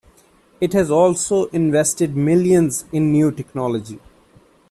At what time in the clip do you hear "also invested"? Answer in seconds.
0.89-2.15